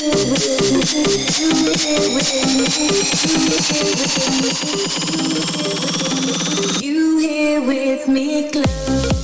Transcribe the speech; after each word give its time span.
You 0.00 0.08
here 7.18 7.60
with 7.60 8.08
me 8.08 8.48
close 8.48 9.19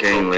came 0.00 0.29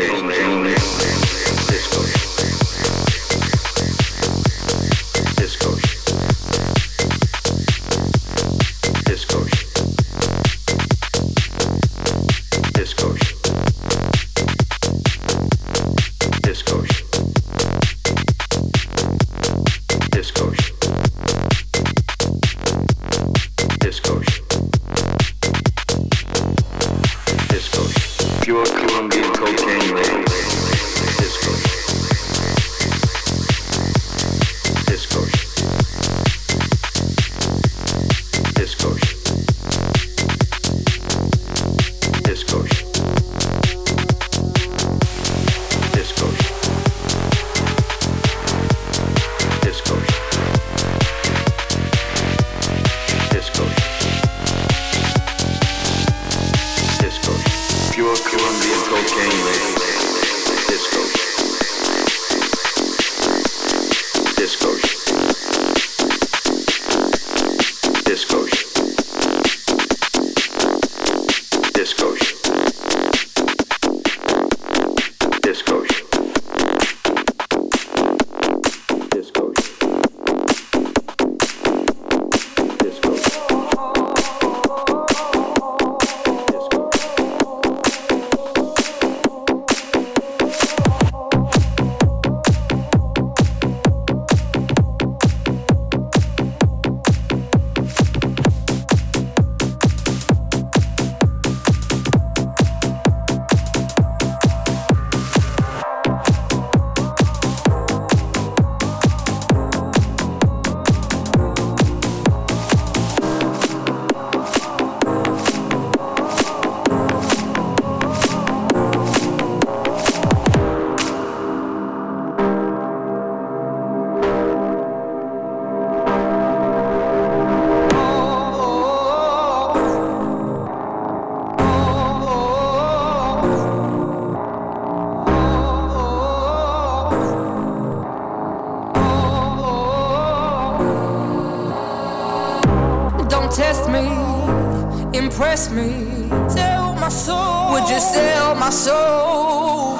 impress 143.88 145.10
me, 145.10 145.18
impress 145.18 145.70
me. 145.70 146.28
Tell 146.54 146.94
my 146.94 147.08
soul, 147.08 147.72
would 147.72 147.88
you 147.88 148.00
sell 148.00 148.54
my 148.54 148.70
soul? 148.70 149.96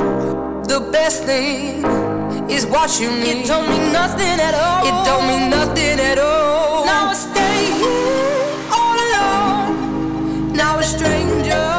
The 0.65 0.81
best 0.93 1.25
thing 1.25 1.85
is 2.51 2.67
what 2.67 3.01
you 3.01 3.11
need. 3.11 3.43
It 3.43 3.47
don't 3.47 3.69
mean 3.69 3.93
nothing 3.93 4.41
at 4.41 4.55
all. 4.55 4.87
It 4.87 5.05
don't 5.05 5.27
mean 5.27 5.51
nothing 5.51 5.99
at 6.01 6.19
all. 6.19 6.85
Now 6.85 7.09
I 7.09 7.15
stay 7.15 7.73
here 7.81 8.71
all 8.73 8.97
alone. 9.07 10.53
Now 10.53 10.79
a 10.79 10.83
stranger. 10.83 11.72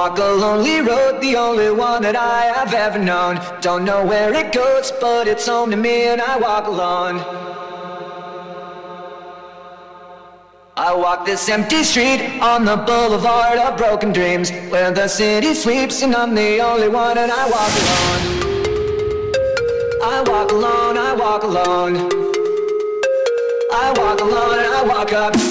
Walk 0.00 0.18
a 0.18 0.24
lonely 0.24 0.80
road, 0.80 1.20
the 1.20 1.36
only 1.36 1.70
one 1.70 2.00
that 2.00 2.16
I 2.16 2.46
have 2.56 2.72
ever 2.72 2.98
known. 2.98 3.38
Don't 3.60 3.84
know 3.84 4.02
where 4.02 4.32
it 4.32 4.50
goes, 4.50 4.90
but 4.92 5.28
it's 5.28 5.46
home 5.46 5.70
to 5.72 5.76
me 5.76 6.04
and 6.04 6.22
I 6.22 6.38
walk 6.38 6.66
alone. 6.68 7.16
I 10.74 10.94
walk 10.94 11.26
this 11.26 11.46
empty 11.50 11.82
street 11.84 12.22
on 12.40 12.64
the 12.64 12.76
boulevard 12.76 13.58
of 13.58 13.76
broken 13.76 14.10
dreams 14.12 14.50
Where 14.72 14.90
the 14.90 15.08
city 15.08 15.52
sleeps 15.52 16.00
and 16.00 16.14
I'm 16.16 16.34
the 16.34 16.60
only 16.60 16.88
one 16.88 17.18
and 17.18 17.30
I 17.30 17.44
walk 17.56 17.72
alone 17.82 18.22
I 20.14 20.16
walk 20.32 20.50
alone, 20.52 20.96
I 20.96 21.12
walk 21.24 21.42
alone 21.42 21.94
I 23.84 23.86
walk 24.00 24.20
alone 24.20 24.58
and 24.64 24.72
I 24.78 24.82
walk 24.92 25.12
up 25.12 25.49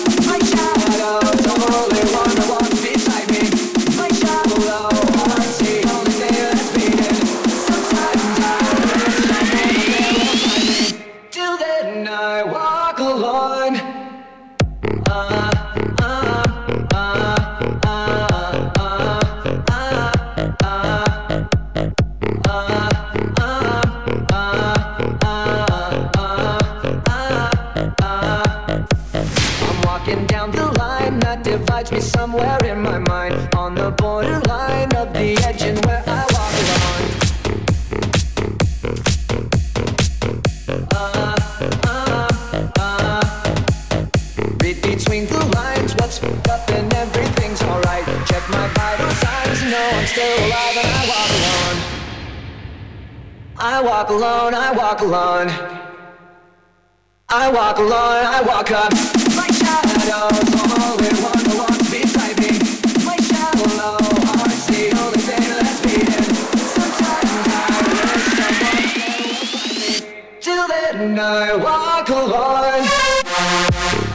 walk 55.00 55.08
alone. 55.08 55.50
I 57.30 57.50
walk 57.52 57.78
alone, 57.78 58.26
I 58.26 58.42
walk 58.42 58.72
up. 58.72 58.92
My 59.36 59.48
shadow's 59.48 60.50
walk 61.22 61.46
along 61.46 61.78
beside 61.90 62.38
me. 62.40 62.60
Like 63.06 63.22
shadow, 63.22 63.98
I 64.34 64.50
see 64.50 64.92
only 64.92 65.22
one. 65.24 65.40
and 71.02 71.20
I 71.20 71.56
walk 71.56 72.10
alone. 72.10 74.09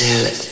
seal 0.00 0.24
it. 0.24 0.49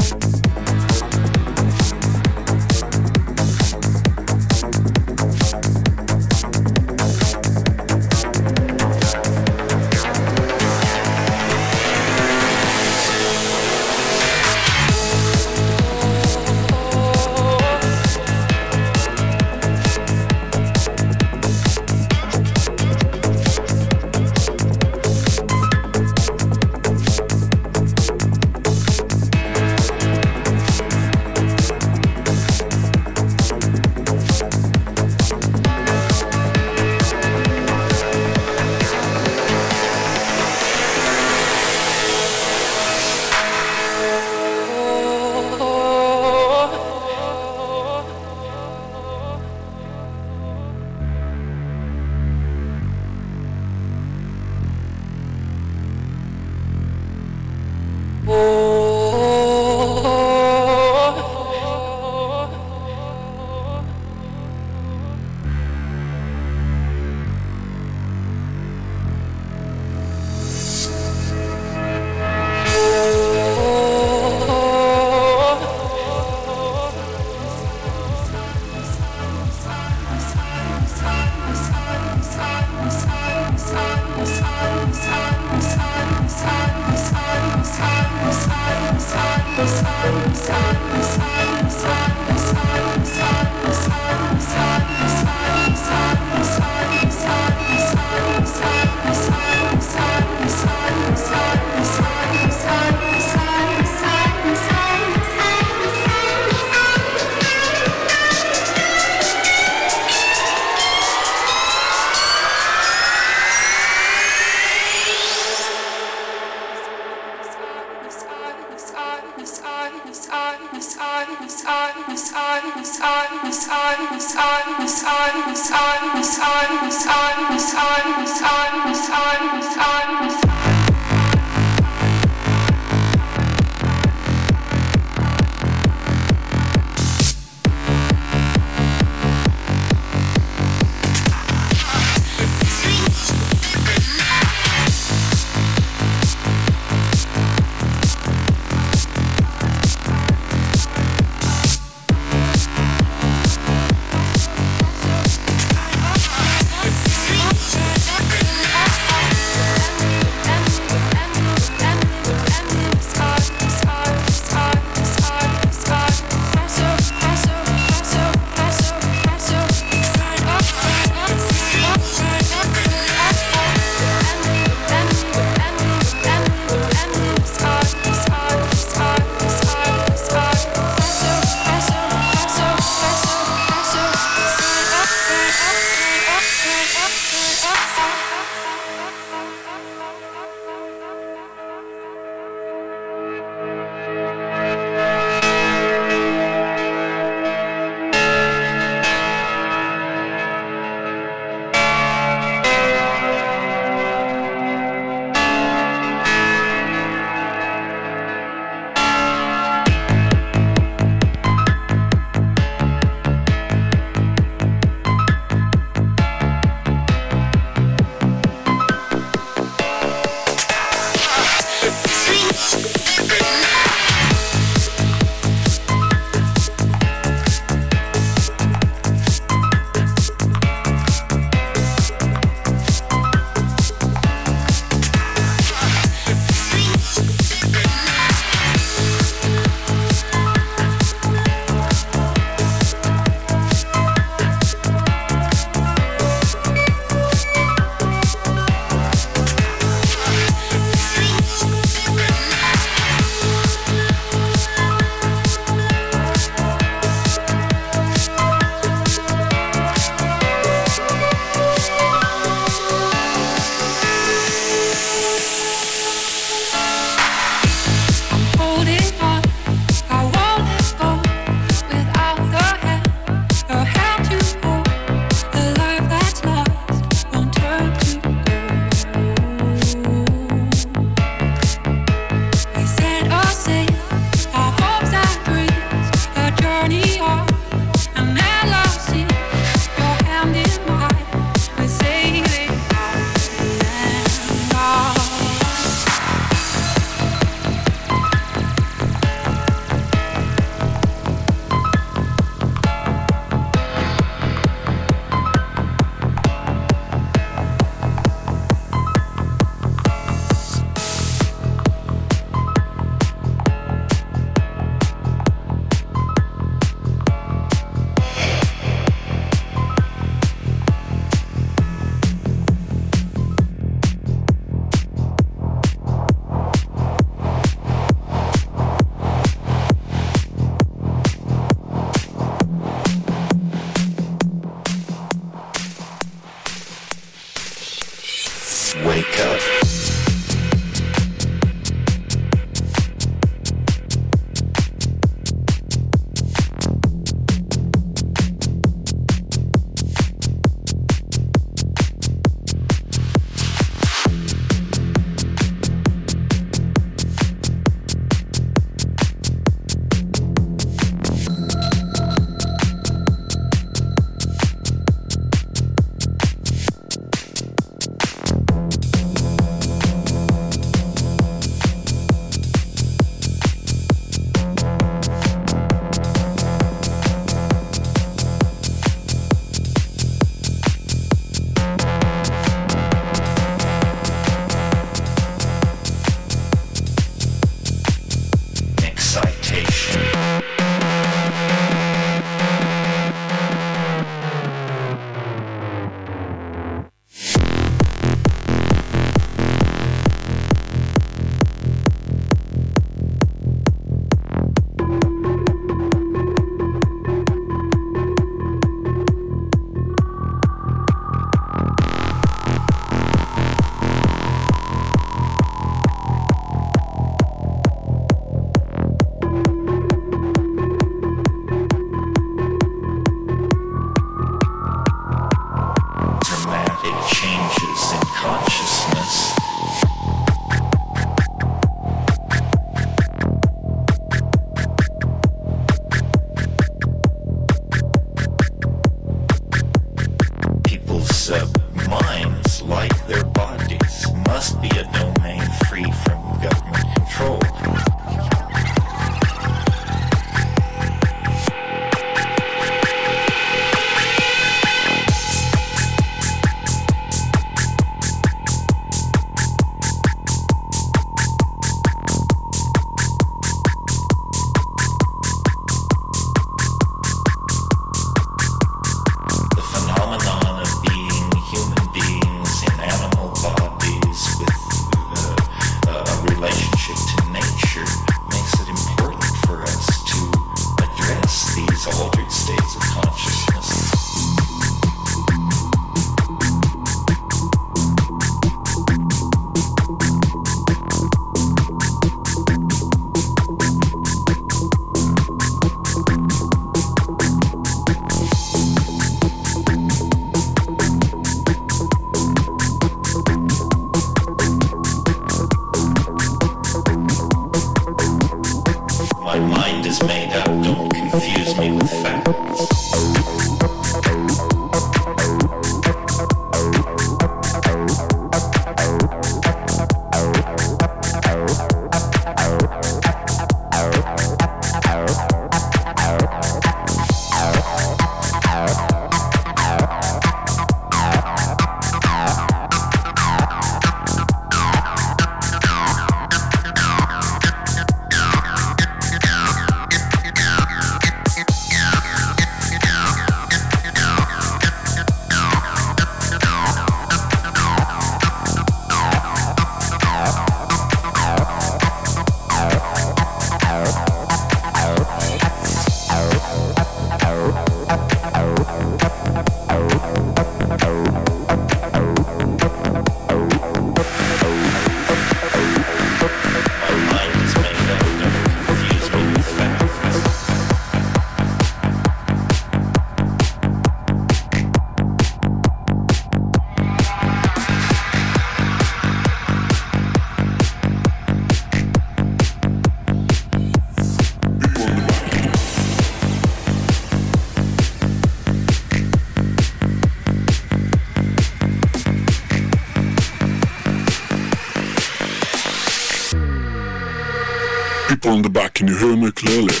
the 598.63 598.69
back, 598.69 598.95
can 598.95 599.07
you 599.07 599.17
hear 599.17 599.35
me 599.35 599.51
clearly? 599.51 600.00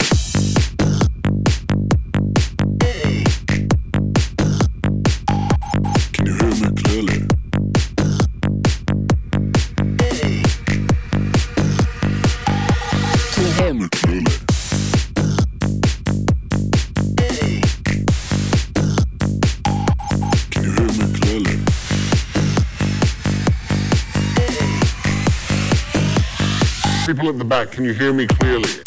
people 27.21 27.35
at 27.35 27.37
the 27.37 27.45
back, 27.45 27.71
can 27.71 27.83
you 27.83 27.93
hear 27.93 28.11
me 28.11 28.25
clearly? 28.25 28.80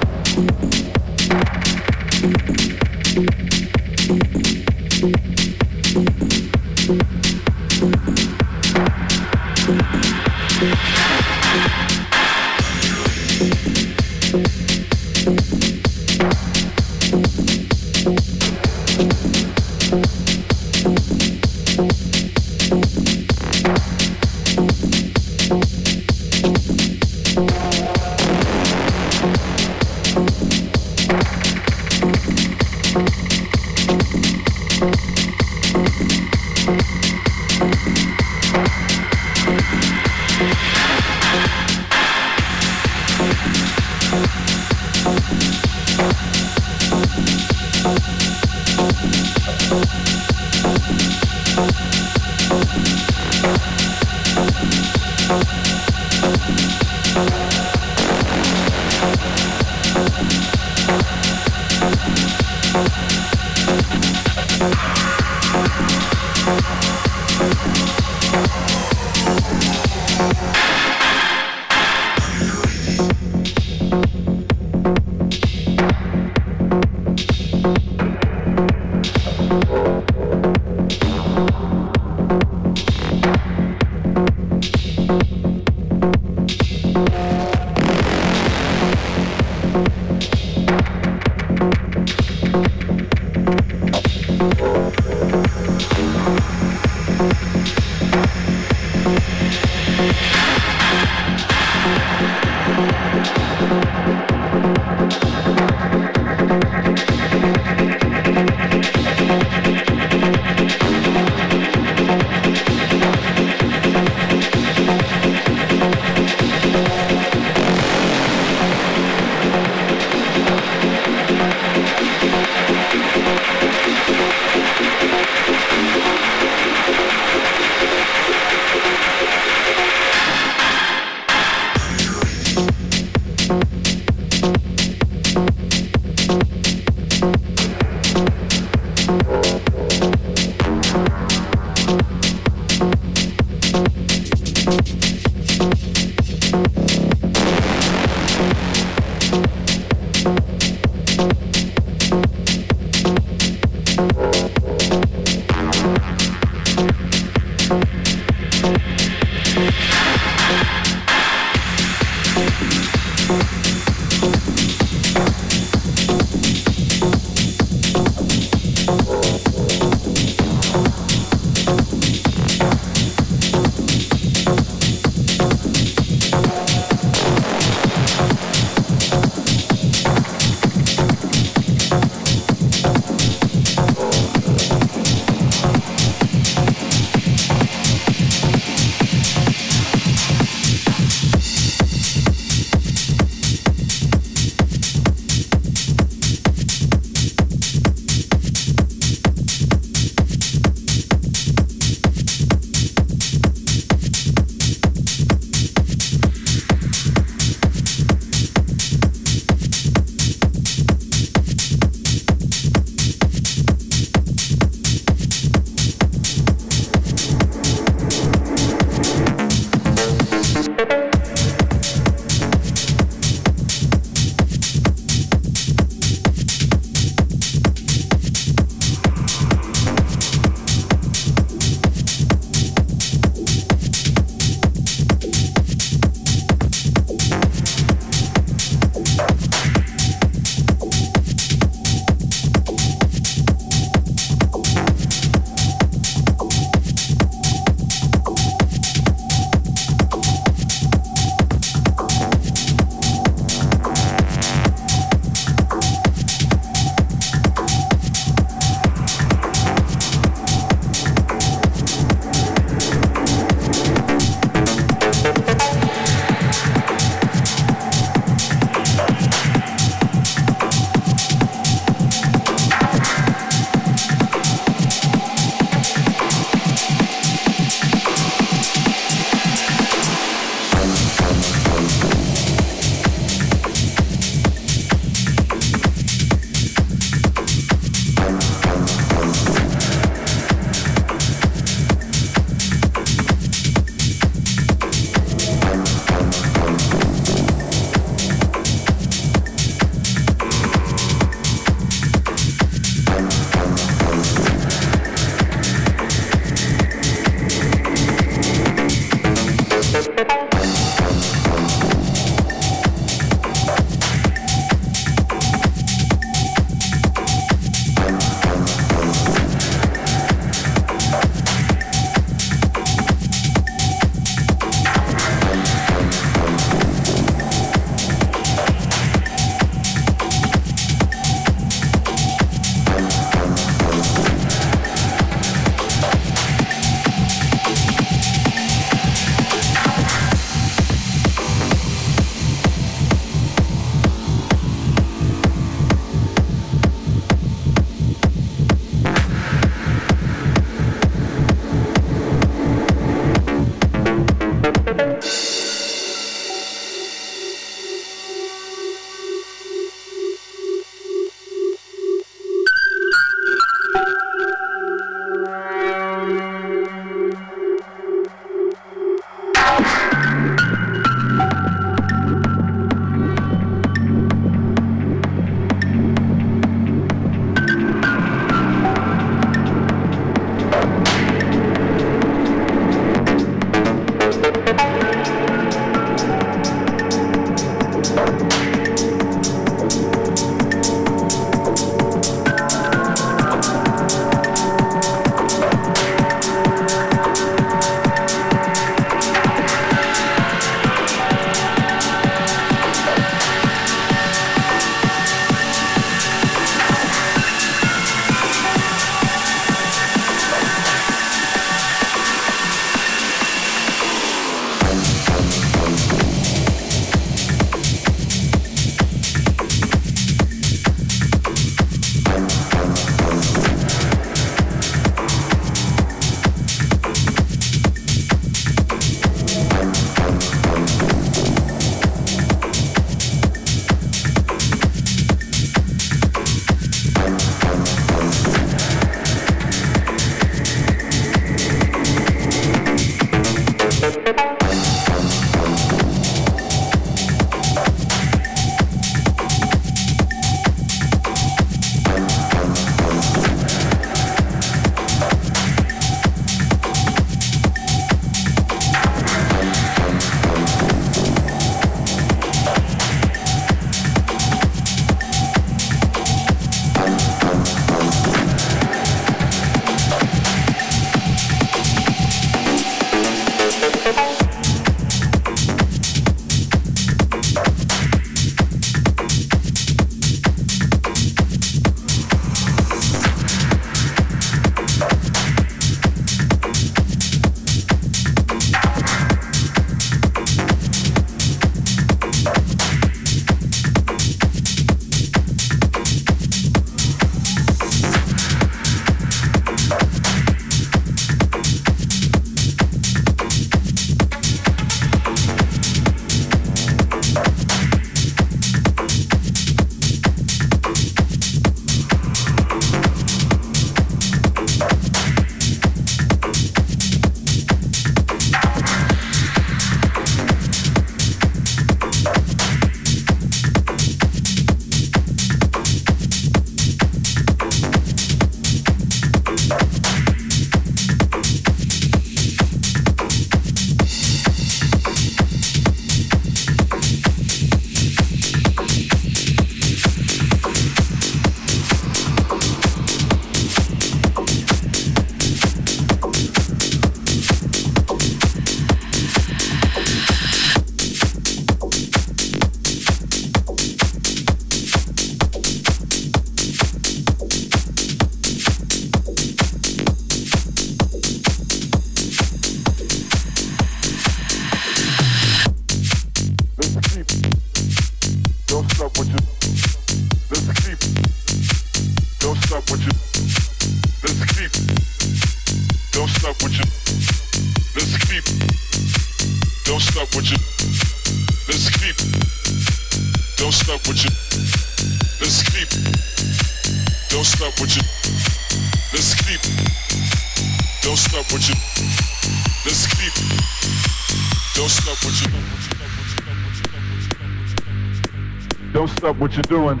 What 599.46 599.54
you're 599.54 599.78
doing. 599.78 600.00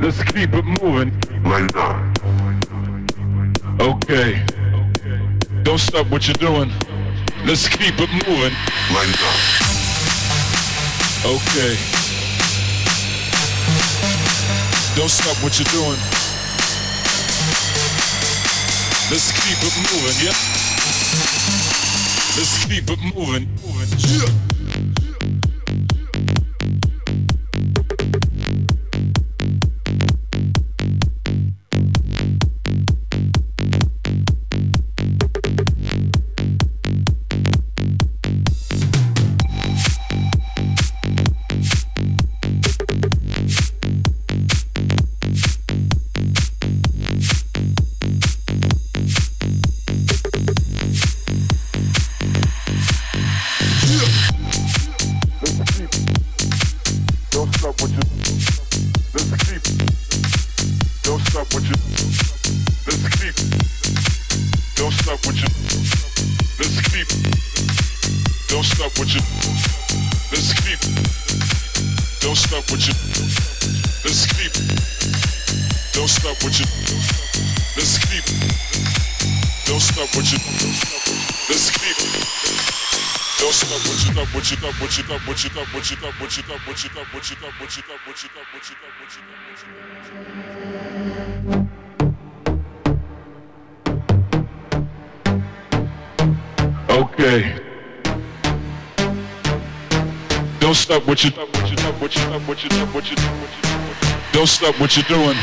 Let's 0.00 0.24
keep 0.24 0.54
it 0.54 0.64
moving. 0.64 1.12
Later. 1.44 1.92
Okay. 3.78 4.42
Don't 5.62 5.78
stop 5.78 6.06
what 6.06 6.26
you're 6.26 6.40
doing. 6.40 6.72
Let's 7.44 7.68
keep 7.68 7.92
it 7.98 8.08
moving. 8.24 8.54
Later. 8.96 9.32
Okay. 11.28 11.76
Don't 14.96 15.12
stop 15.12 15.36
what 15.44 15.52
you're 15.58 15.68
doing. 15.68 16.00
Let's 19.10 19.32
keep 19.36 19.58
it 19.60 19.76
moving, 19.84 20.16
yeah? 20.24 20.36
Let's 22.38 22.64
keep 22.64 22.88
it 22.88 23.14
moving. 23.14 23.48
moving. 23.66 23.88
Yeah. 23.98 24.61
You 84.52 84.58
what 84.58 84.98
you 84.98 85.04
what 85.04 85.18
you 85.18 85.24
what 85.26 85.44
you 85.44 85.50
stop 85.50 85.66
what 85.74 85.90
you 85.90 85.96
stop 85.96 86.20
what 86.20 86.36
you 86.36 86.42
stop 86.42 86.66
what 86.66 86.84
you 86.84 86.90
stop 86.90 87.06
what 87.12 87.30
you 87.30 87.36
stop 87.36 87.52
what 87.60 87.72
you 87.72 87.82
stop 87.82 88.04
what 88.04 88.22
you 88.22 88.28
stop 88.28 88.44
what 88.52 88.62
you 88.62 88.76
stop 88.76 88.92
what 89.00 89.08
you 89.08 89.22
stop 89.22 89.48
what 89.48 89.62
you 89.62 89.68
Okay. 96.90 97.40
Don't 100.60 100.74
stop 100.74 101.06
what 101.06 101.24
you 101.24 101.30
stop 101.30 101.48
what 101.54 101.70
you 101.70 101.76
what 101.98 102.14
you 102.14 102.20
stop 102.20 102.48
what 102.48 102.62
you 102.62 102.68
what 102.92 103.10
you 103.10 103.16
stop 103.16 103.40
what. 103.40 103.50
Don't 104.32 104.46
stop 104.46 104.80
what 104.80 104.96
you're 104.96 105.04
doing. 105.04 105.36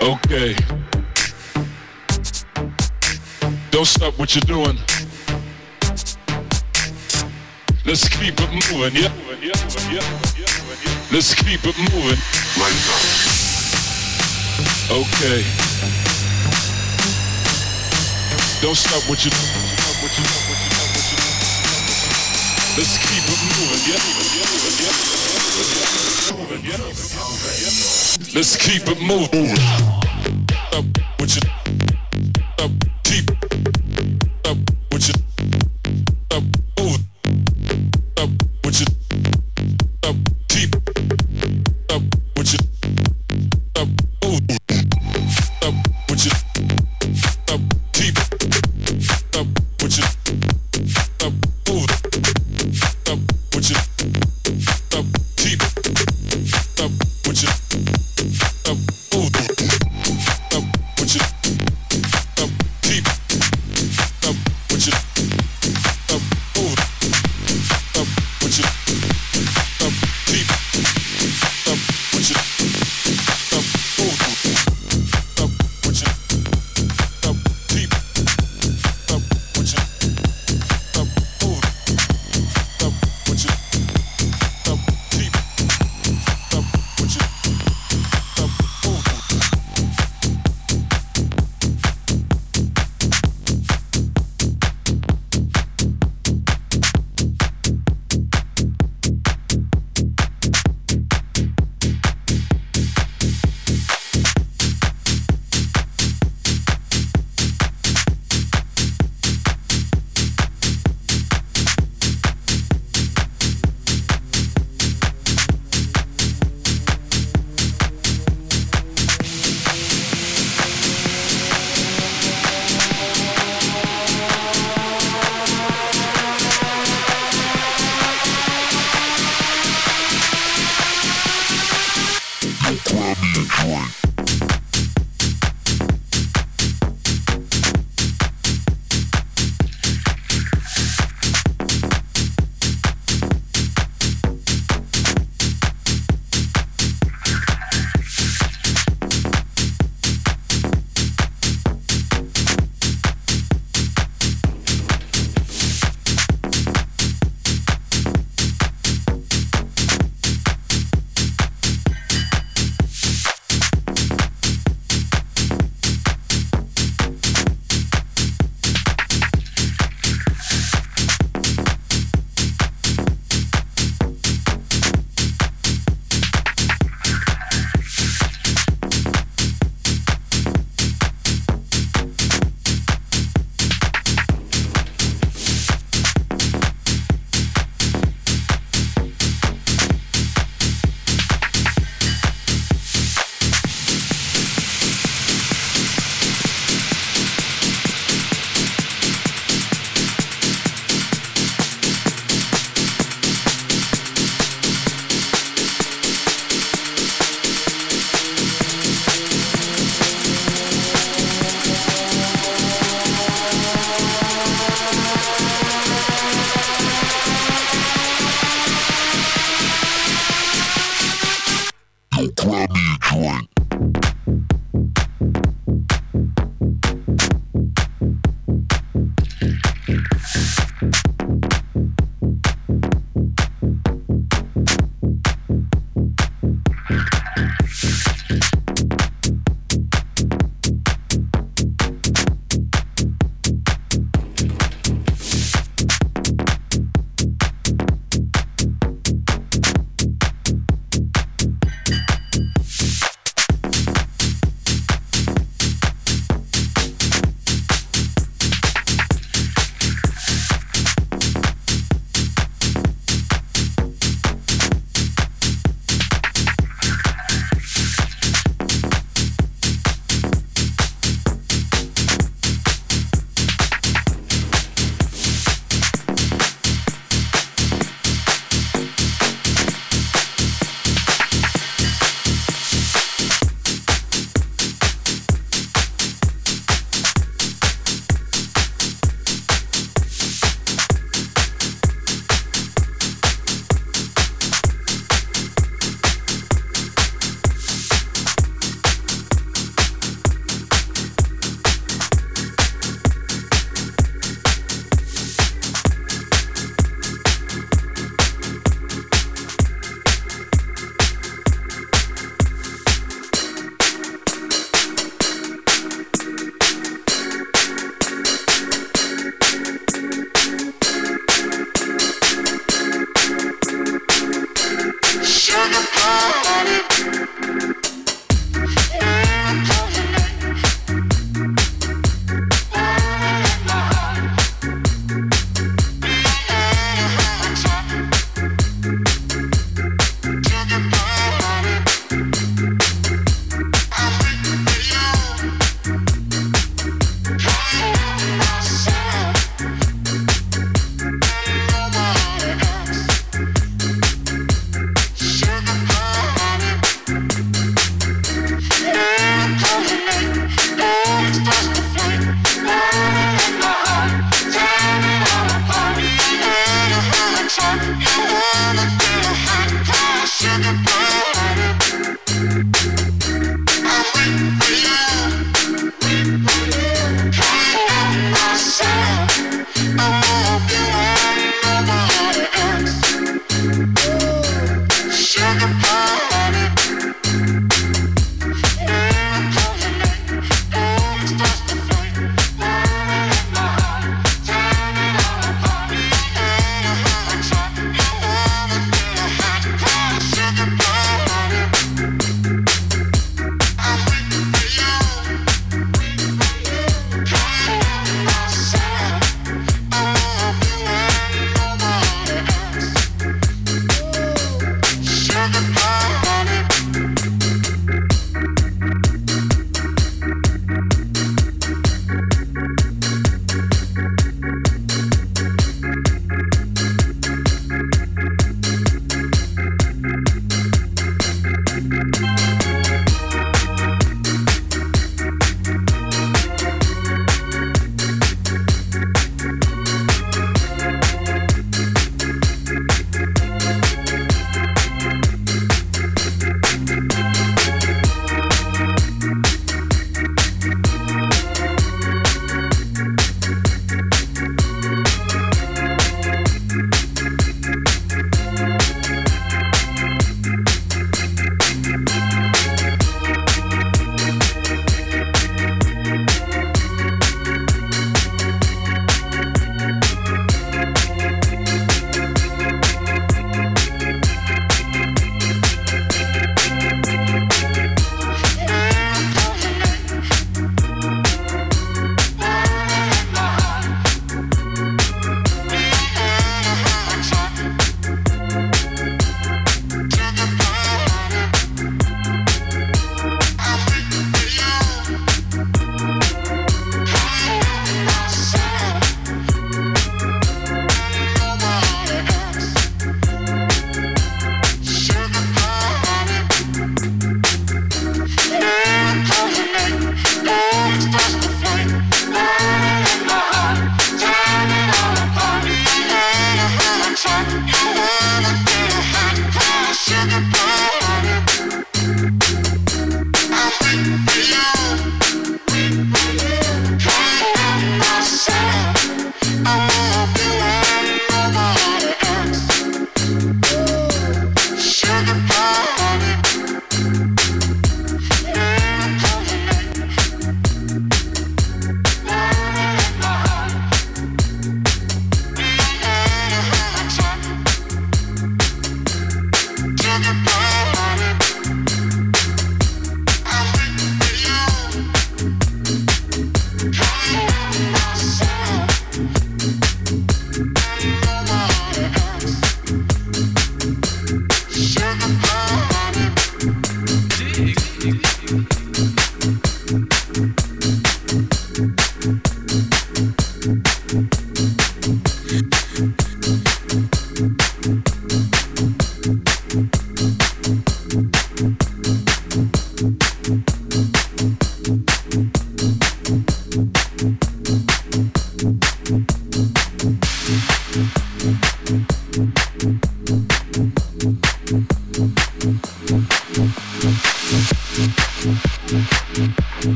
Okay. 0.00 0.56
Don't 3.70 3.86
stop 3.86 4.18
what 4.18 4.34
you're 4.34 4.42
doing. 4.42 4.76
Let's 7.86 8.08
keep 8.08 8.34
it 8.34 8.50
moving, 8.50 9.00
yeah? 9.00 9.12
Let's 11.12 11.34
keep 11.34 11.60
it 11.62 11.78
moving. 11.78 12.18
Okay. 14.90 15.44
Don't 18.60 18.74
stop 18.74 19.08
what 19.08 19.24
you 19.24 19.30
Let's 22.76 22.98
keep 22.98 23.22
it 23.22 23.40
moving, 23.54 23.82
yeah. 23.86 24.02
Let's 28.34 28.56
keep 28.56 28.88
it 28.88 29.00
moving. 29.00 29.56
Stop 30.70 30.84
what 31.18 31.36
you 31.36 31.55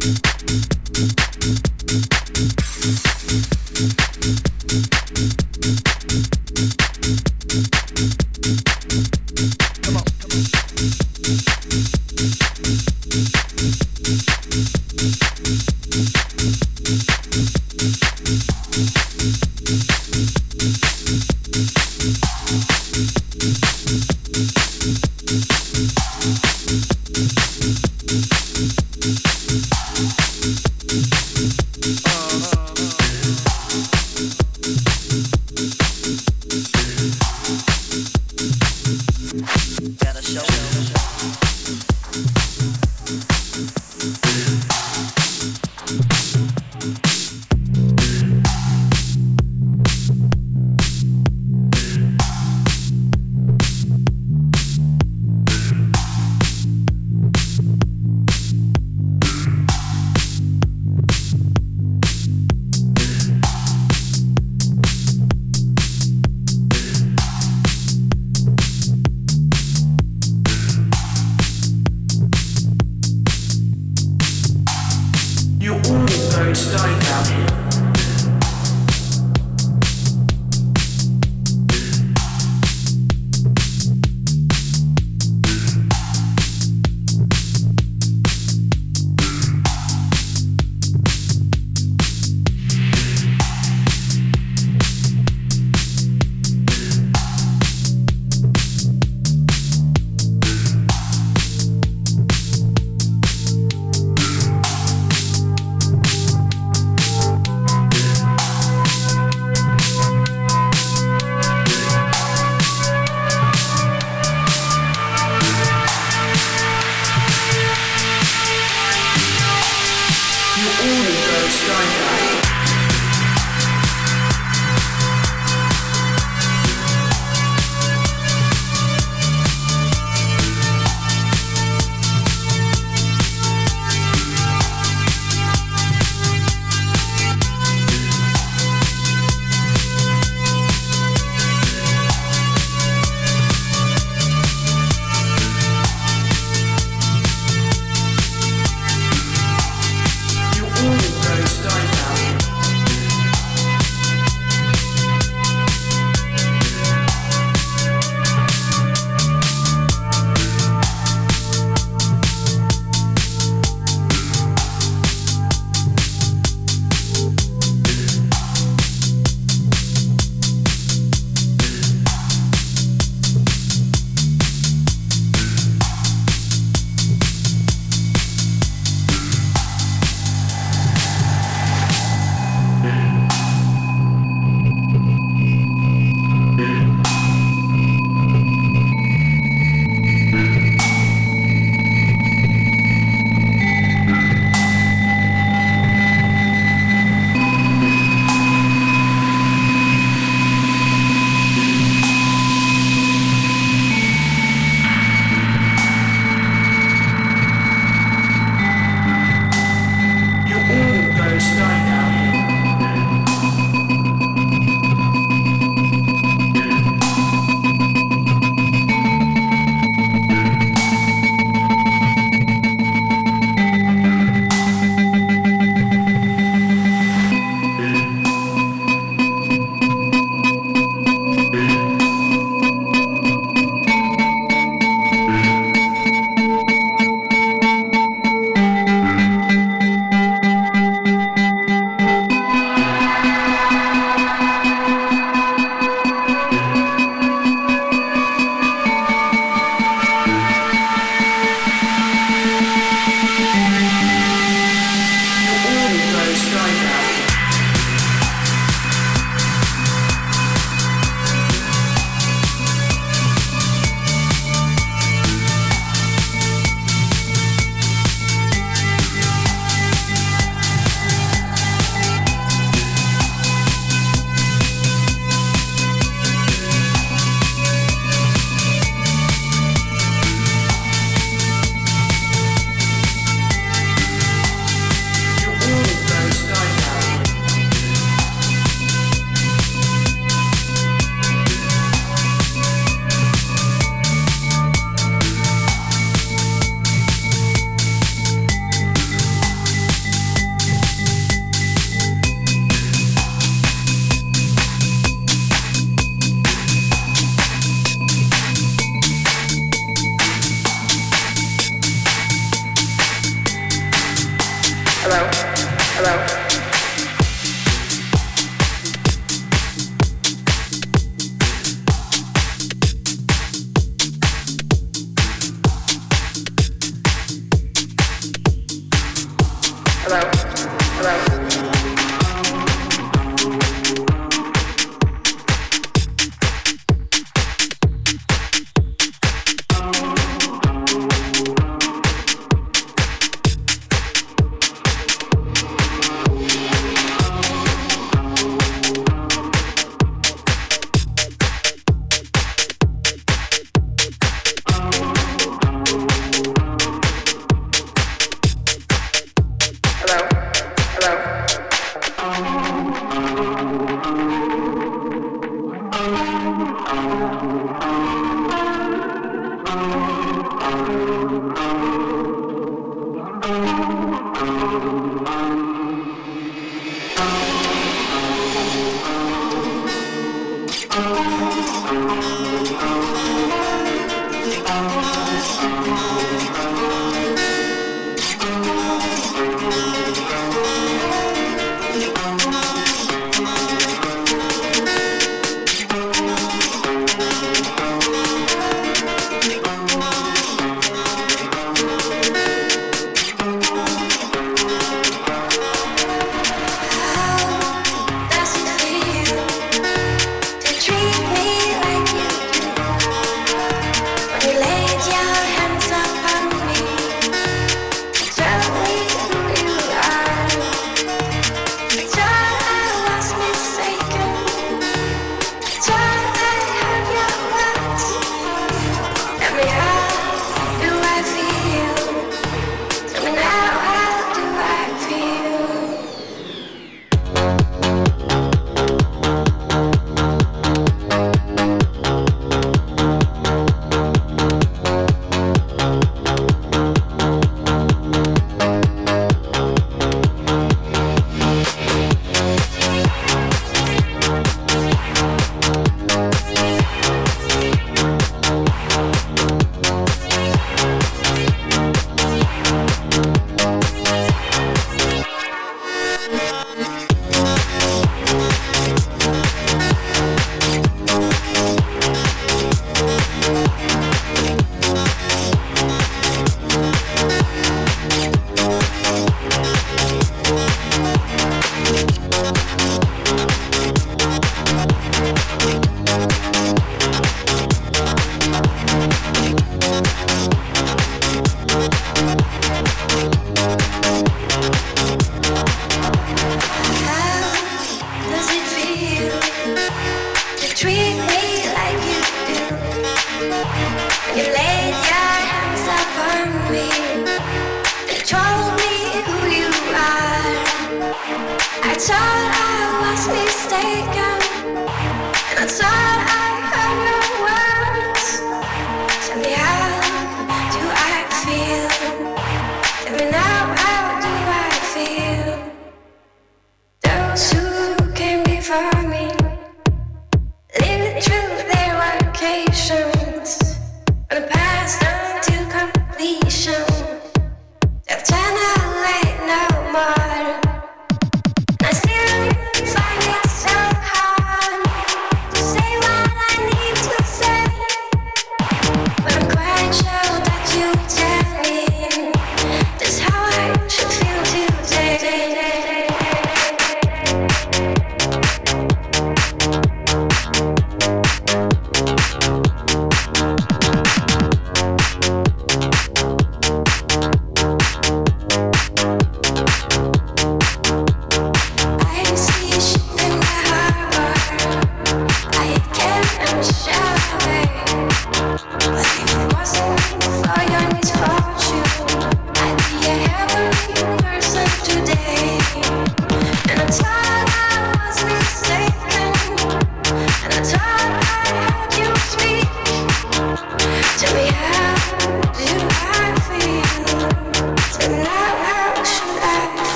Thank 0.00 0.37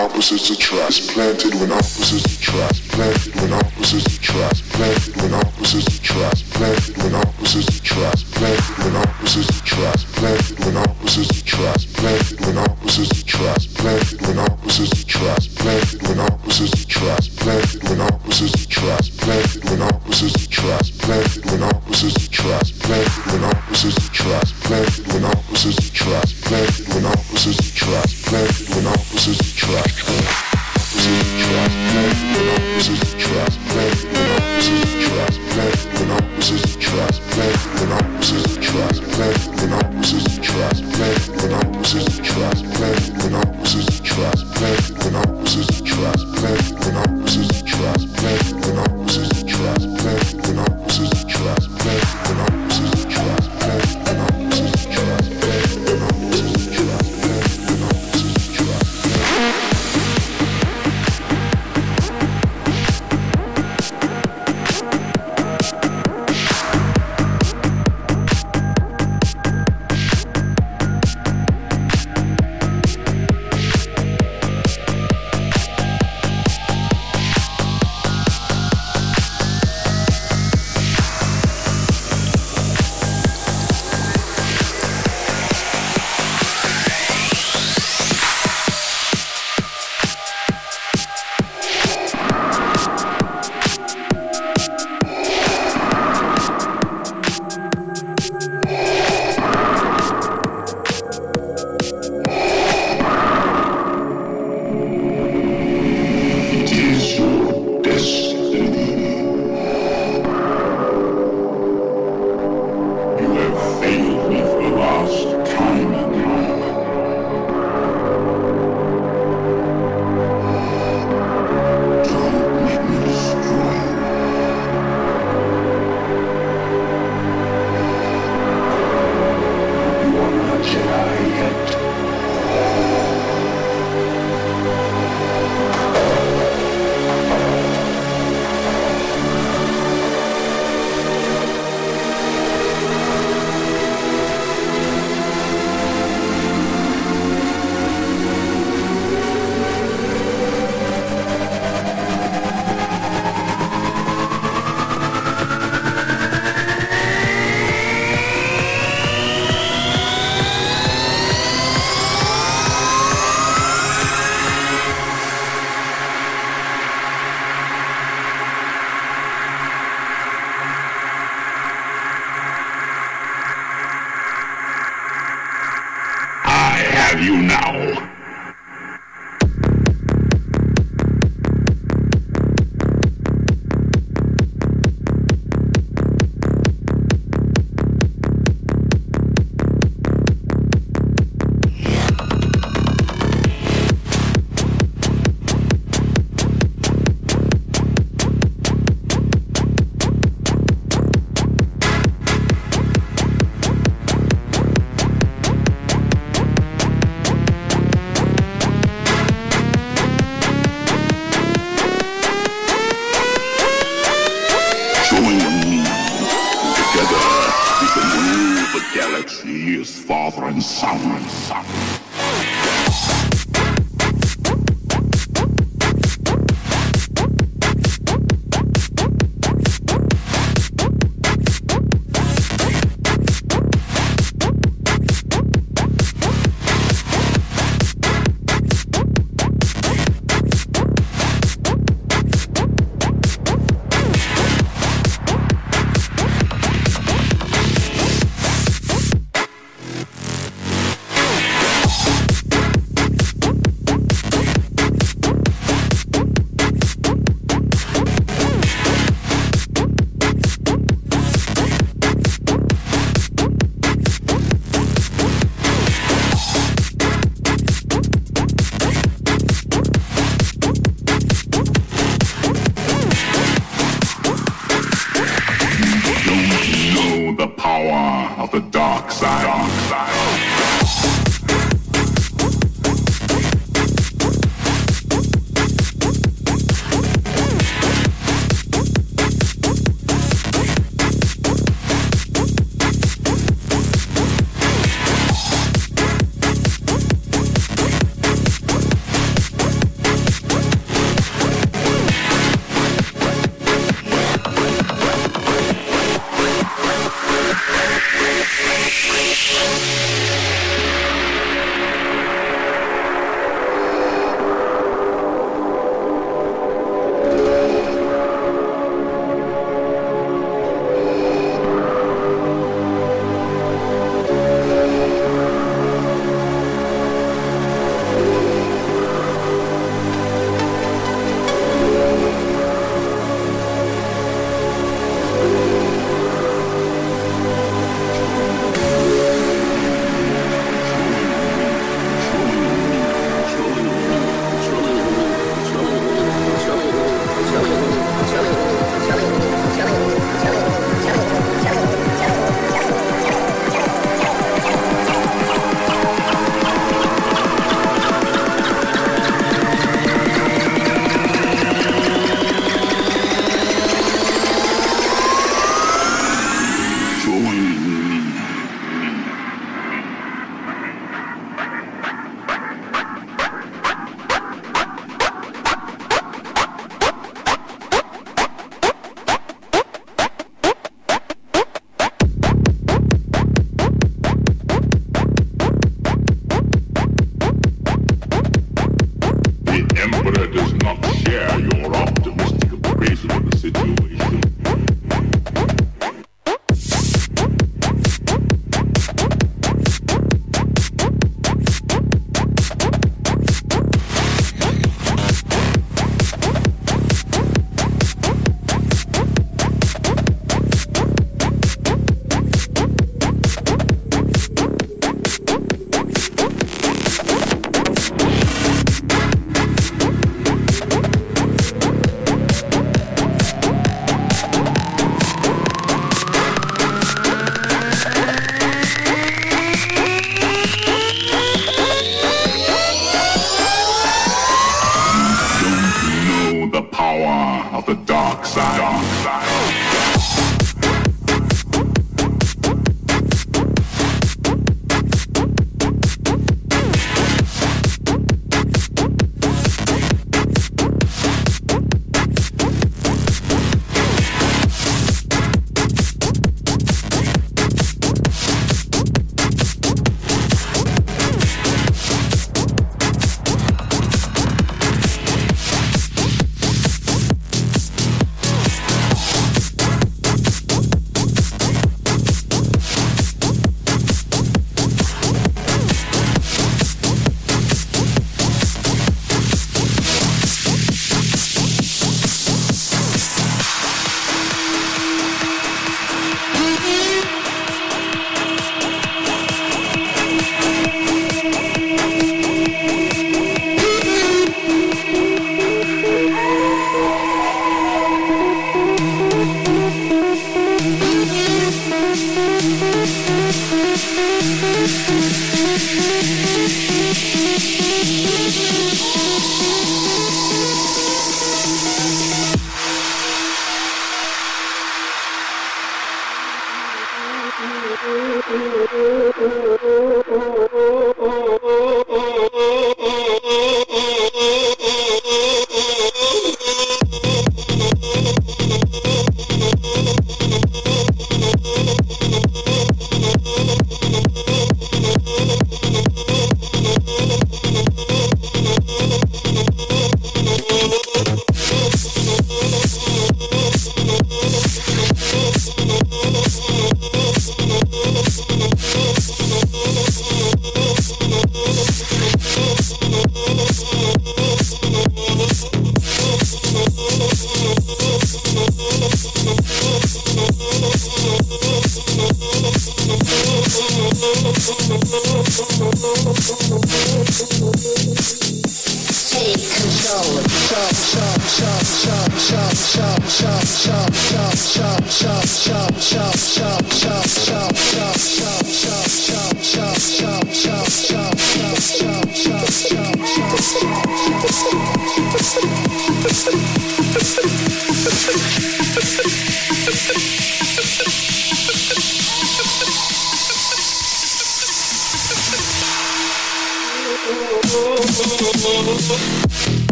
opposites 0.00 0.50
attract, 0.50 1.08
planted 1.08 1.54
when 1.60 1.72
opposites 1.72 2.36
attract, 2.36 2.88
planted 2.88 3.34
when 3.36 3.52
opposites 3.52 4.16
attract, 4.16 4.62
planted 4.70 5.16
when 5.16 5.34
opposites 5.34 5.98
attract, 5.98 6.50
planted 6.52 6.96
when 6.98 7.14
opposites 7.14 7.78
attract, 7.78 8.24
planted 8.32 8.78
when 8.78 8.96
opposites 8.96 9.60
attract, 9.60 10.06
planted 10.16 10.58
when 10.64 10.76
opposites 10.76 11.40
attract, 11.40 11.92
planted 11.94 12.40
when 12.40 12.58
opposites 12.58 13.22
attract, 13.22 13.74
planted 13.74 14.22
when 14.22 14.38
opposites 14.38 14.99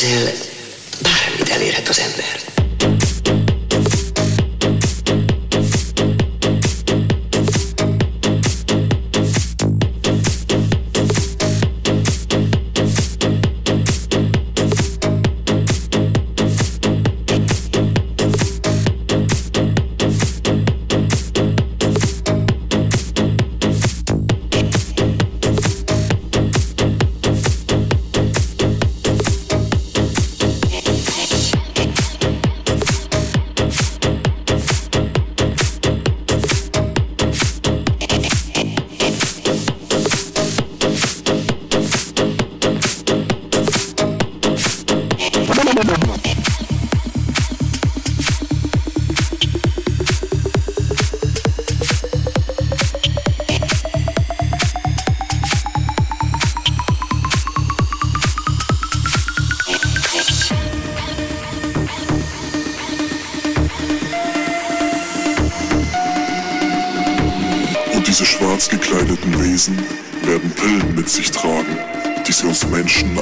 Brazil 0.00 0.47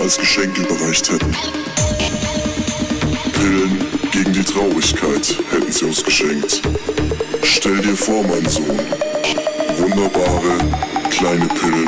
als 0.07 0.19
Geschenk 0.19 0.57
überreicht 0.57 1.11
hätten. 1.11 1.37
Pillen 3.33 3.85
gegen 4.13 4.33
die 4.33 4.45
Traurigkeit 4.45 5.37
hätten 5.51 5.73
sie 5.73 5.85
uns 5.85 6.05
geschenkt. 6.05 6.63
Stell 7.43 7.77
dir 7.79 7.97
vor, 7.97 8.23
mein 8.23 8.49
Sohn, 8.49 8.79
wunderbare 9.79 10.59
kleine 11.11 11.49
Pillen 11.49 11.86